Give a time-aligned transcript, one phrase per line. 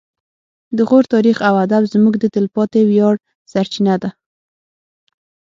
[0.77, 3.15] د غور تاریخ او ادب زموږ د تلپاتې ویاړ
[3.51, 4.09] سرچینه ده